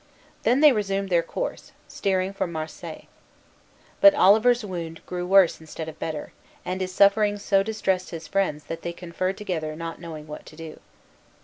Then 0.41 0.61
they 0.61 0.71
resumed 0.71 1.09
their 1.09 1.21
course, 1.21 1.73
steering 1.87 2.33
for 2.33 2.47
Marseilles. 2.47 3.05
But 3.99 4.15
Oliver's 4.15 4.65
wound 4.65 5.05
grew 5.05 5.27
worse 5.27 5.61
instead 5.61 5.87
of 5.87 5.99
better, 5.99 6.33
and 6.65 6.81
his 6.81 6.91
sufferings 6.91 7.43
so 7.43 7.61
distressed 7.61 8.09
his 8.09 8.27
friends 8.27 8.63
that 8.63 8.81
they 8.81 8.93
conferred 8.93 9.37
together, 9.37 9.75
not 9.75 10.01
knowing 10.01 10.25
what 10.25 10.47
to 10.47 10.55
do. 10.55 10.79